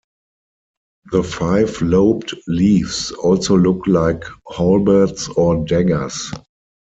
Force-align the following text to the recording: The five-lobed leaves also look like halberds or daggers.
The 1.11 1.21
five-lobed 1.21 2.33
leaves 2.47 3.11
also 3.11 3.55
look 3.55 3.85
like 3.85 4.23
halberds 4.57 5.27
or 5.27 5.63
daggers. 5.63 6.31